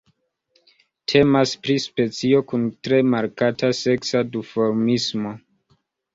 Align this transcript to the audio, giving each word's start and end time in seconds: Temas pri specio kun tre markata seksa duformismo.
Temas 1.11 1.53
pri 1.65 1.75
specio 1.83 2.39
kun 2.53 2.65
tre 2.89 3.03
markata 3.11 3.71
seksa 3.83 4.25
duformismo. 4.33 5.37